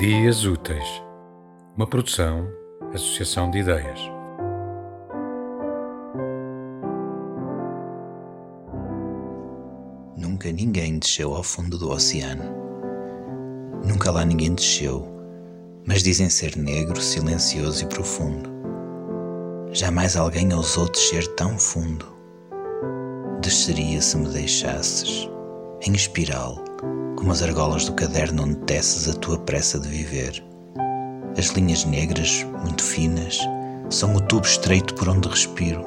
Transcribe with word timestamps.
Dias 0.00 0.46
Úteis, 0.46 1.02
uma 1.76 1.86
produção, 1.86 2.48
associação 2.94 3.50
de 3.50 3.58
ideias. 3.58 4.00
Nunca 10.16 10.50
ninguém 10.50 10.98
desceu 10.98 11.34
ao 11.34 11.42
fundo 11.42 11.76
do 11.76 11.90
oceano. 11.90 12.42
Nunca 13.86 14.10
lá 14.10 14.24
ninguém 14.24 14.54
desceu, 14.54 15.06
mas 15.86 16.02
dizem 16.02 16.30
ser 16.30 16.56
negro, 16.56 16.98
silencioso 16.98 17.84
e 17.84 17.86
profundo. 17.86 18.48
Jamais 19.70 20.16
alguém 20.16 20.50
ousou 20.54 20.88
descer 20.88 21.26
tão 21.34 21.58
fundo. 21.58 22.06
Desceria 23.42 24.00
se 24.00 24.16
me 24.16 24.30
deixasses, 24.30 25.29
em 25.82 25.92
espiral 25.92 26.62
como 27.20 27.32
as 27.32 27.42
argolas 27.42 27.84
do 27.84 27.92
caderno 27.92 28.44
onde 28.44 28.56
teces 28.60 29.06
a 29.06 29.12
tua 29.12 29.38
pressa 29.38 29.78
de 29.78 29.86
viver. 29.88 30.42
As 31.36 31.48
linhas 31.48 31.84
negras, 31.84 32.46
muito 32.64 32.82
finas, 32.82 33.38
são 33.90 34.14
o 34.16 34.20
tubo 34.22 34.46
estreito 34.46 34.94
por 34.94 35.06
onde 35.06 35.28
respiro, 35.28 35.84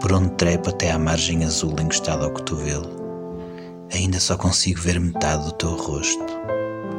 por 0.00 0.12
onde 0.12 0.30
trepo 0.30 0.70
até 0.70 0.90
à 0.90 0.98
margem 0.98 1.44
azul 1.44 1.76
encostada 1.80 2.24
ao 2.24 2.32
cotovelo. 2.32 2.90
Ainda 3.92 4.18
só 4.18 4.36
consigo 4.36 4.80
ver 4.80 4.98
metade 4.98 5.44
do 5.44 5.52
teu 5.52 5.76
rosto. 5.76 6.26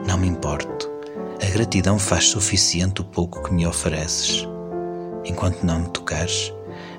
Não 0.08 0.18
me 0.18 0.28
importo. 0.28 0.90
A 1.46 1.50
gratidão 1.52 2.00
faz 2.00 2.30
suficiente 2.30 3.02
o 3.02 3.06
pouco 3.06 3.44
que 3.44 3.54
me 3.54 3.68
ofereces. 3.68 4.48
Enquanto 5.26 5.64
não 5.64 5.80
me 5.80 5.90
tocares, 5.90 6.54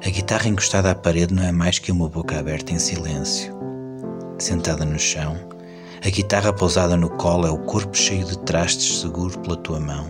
a 0.05 0.11
guitarra 0.11 0.49
encostada 0.49 0.91
à 0.91 0.95
parede 0.95 1.33
não 1.33 1.43
é 1.43 1.53
mais 1.53 1.79
que 1.79 1.91
uma 1.91 2.07
boca 2.07 2.39
aberta 2.39 2.73
em 2.73 2.79
silêncio. 2.79 3.56
Sentada 4.39 4.85
no 4.85 4.99
chão, 4.99 5.35
a 6.05 6.11
guitarra 6.11 6.53
pousada 6.53 6.95
no 6.95 7.09
colo 7.09 7.47
é 7.47 7.51
o 7.51 7.57
corpo 7.57 7.97
cheio 7.97 8.23
de 8.27 8.39
trastes 8.41 9.01
seguro 9.01 9.39
pela 9.39 9.57
tua 9.57 9.81
mão. 9.81 10.07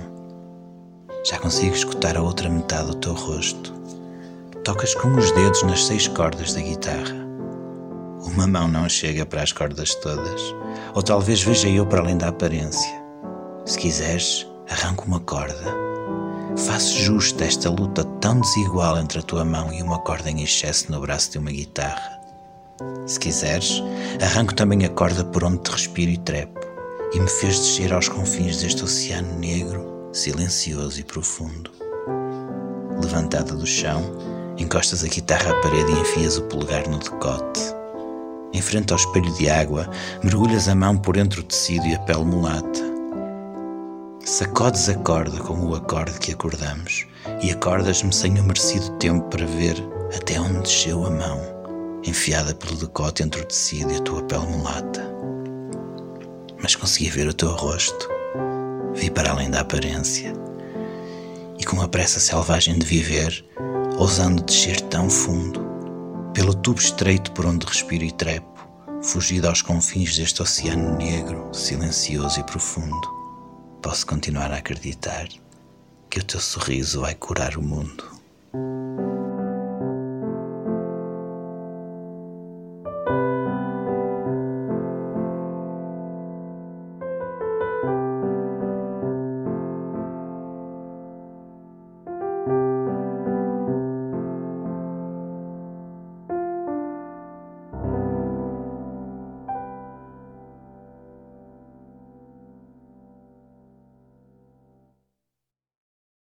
Já 1.25 1.39
consigo 1.39 1.75
escutar 1.75 2.17
a 2.17 2.23
outra 2.23 2.49
metade 2.49 2.89
do 2.89 2.97
teu 2.97 3.15
rosto. 3.15 3.73
Tocas 4.65 4.97
com 4.97 5.15
os 5.15 5.31
dedos 5.31 5.63
nas 5.63 5.85
seis 5.85 6.09
cordas 6.09 6.55
da 6.55 6.61
guitarra. 6.61 7.15
Uma 8.21 8.49
mão 8.49 8.67
não 8.67 8.89
chega 8.89 9.25
para 9.25 9.45
as 9.45 9.53
cordas 9.53 9.95
todas, 9.95 10.43
ou 10.93 11.03
talvez 11.05 11.41
veja 11.43 11.69
eu 11.69 11.87
para 11.87 12.01
além 12.01 12.19
da 12.19 12.29
aparência. 12.29 13.01
Se 13.65 13.79
quiseres, 13.79 14.45
arranco 14.69 15.05
uma 15.07 15.21
corda. 15.21 15.73
Faço 16.67 16.99
justa 16.99 17.45
esta 17.45 17.71
luta 17.71 18.03
tão 18.21 18.41
desigual 18.41 18.99
entre 18.99 19.21
a 19.21 19.23
tua 19.23 19.45
mão 19.45 19.73
e 19.73 19.81
uma 19.83 20.01
corda 20.01 20.29
em 20.29 20.43
excesso 20.43 20.91
no 20.91 21.01
braço 21.01 21.31
de 21.31 21.39
uma 21.39 21.53
guitarra. 21.53 22.16
Se 23.07 23.19
quiseres, 23.19 23.83
arranco 24.21 24.55
também 24.55 24.85
a 24.85 24.89
corda 24.91 25.25
por 25.25 25.43
onde 25.45 25.59
te 25.59 25.71
respiro 25.71 26.11
e 26.11 26.19
trepo, 26.19 26.61
e 27.15 27.21
me 27.21 27.29
fez 27.29 27.59
descer 27.59 27.93
aos 27.93 28.09
confins 28.09 28.61
deste 28.61 28.85
oceano 28.85 29.39
negro, 29.39 30.11
silencioso 30.13 31.01
e 31.01 31.05
profundo. 31.05 31.71
Levantada 33.01 33.55
do 33.55 33.67
chão, 33.67 34.03
encostas 34.59 35.05
a 35.05 35.09
guitarra 35.09 35.53
à 35.53 35.61
parede 35.63 35.91
e 35.91 36.01
enfias 36.01 36.37
o 36.37 36.43
polegar 36.45 36.87
no 36.89 36.99
decote. 36.99 37.61
Em 38.53 38.61
frente 38.61 38.93
ao 38.93 38.99
espelho 38.99 39.33
de 39.35 39.49
água, 39.49 39.89
mergulhas 40.23 40.69
a 40.69 40.75
mão 40.75 40.99
por 40.99 41.17
entre 41.17 41.41
o 41.41 41.45
tecido 41.45 41.87
e 41.87 41.95
a 41.95 41.99
pele 42.01 42.25
mulata. 42.25 42.85
Sacodes 44.23 44.89
a 44.89 44.95
corda 44.97 45.39
como 45.39 45.71
o 45.71 45.75
acorde 45.75 46.19
que 46.19 46.33
acordamos 46.33 47.07
e 47.43 47.51
acordas-me 47.51 48.13
sem 48.13 48.39
o 48.39 48.45
merecido 48.45 48.91
tempo 48.99 49.29
para 49.29 49.47
ver 49.47 49.77
até 50.15 50.39
onde 50.39 50.63
desceu 50.63 51.07
a 51.07 51.11
mão 51.11 51.56
enfiada 52.11 52.55
pelo 52.55 52.77
decote 52.77 53.23
entre 53.23 53.41
o 53.41 53.45
tecido 53.45 53.93
e 53.93 53.97
a 53.97 54.01
tua 54.01 54.23
pele 54.23 54.47
mulata. 54.47 55.03
Mas 56.62 56.75
consegui 56.75 57.11
ver 57.11 57.28
o 57.28 57.34
teu 57.34 57.50
rosto, 57.50 58.09
vi 58.94 59.11
para 59.11 59.31
além 59.31 59.50
da 59.50 59.61
aparência, 59.61 60.33
e 61.59 61.65
com 61.65 61.81
a 61.81 61.89
pressa 61.89 62.21
selvagem 62.21 62.78
de 62.78 62.87
viver, 62.87 63.44
ousando 63.99 64.43
descer 64.43 64.81
tão 64.83 65.09
fundo, 65.09 65.65
pelo 66.34 66.55
tubo 66.55 66.81
estreito 66.81 67.33
por 67.33 67.47
onde 67.47 67.67
respiro 67.67 68.05
e 68.05 68.12
trepo, 68.12 68.56
fugido 69.03 69.49
aos 69.49 69.62
confins 69.62 70.17
deste 70.17 70.43
oceano 70.43 70.97
negro, 70.97 71.49
silencioso 71.53 72.41
e 72.41 72.44
profundo, 72.44 73.09
posso 73.83 74.06
continuar 74.06 74.50
a 74.53 74.56
acreditar 74.56 75.28
que 76.11 76.19
o 76.19 76.25
teu 76.25 76.41
sorriso 76.41 77.00
vai 77.00 77.15
curar 77.15 77.56
o 77.56 77.62
mundo. 77.62 78.16